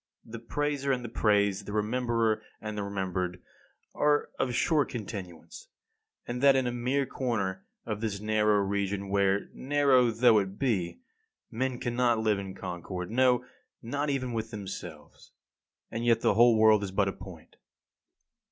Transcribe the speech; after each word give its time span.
The 0.25 0.39
praiser 0.39 0.91
and 0.91 1.05
the 1.05 1.09
praised, 1.09 1.67
the 1.67 1.73
rememberer 1.73 2.41
and 2.59 2.75
the 2.75 2.81
remembered 2.81 3.39
are 3.93 4.31
of 4.39 4.55
short 4.55 4.89
continuance, 4.89 5.67
and 6.27 6.41
that 6.41 6.55
in 6.55 6.65
a 6.65 6.71
mere 6.71 7.05
corner 7.05 7.67
of 7.85 8.01
this 8.01 8.19
narrow 8.19 8.61
region, 8.61 9.09
where, 9.09 9.49
narrow 9.53 10.09
though 10.09 10.39
it 10.39 10.57
be, 10.57 11.01
men 11.51 11.77
cannot 11.77 12.17
live 12.17 12.39
in 12.39 12.55
concord, 12.55 13.11
no, 13.11 13.45
not 13.83 14.09
even 14.09 14.33
with 14.33 14.49
themselves. 14.49 15.33
And 15.91 16.03
yet 16.03 16.21
the 16.21 16.33
whole 16.33 16.57
world 16.57 16.83
is 16.83 16.89
but 16.91 17.07
a 17.07 17.13
point. 17.13 17.57